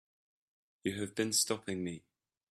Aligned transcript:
You 0.83 0.99
have 0.99 1.13
been 1.13 1.31
stopping 1.31 1.83
me. 1.83 2.01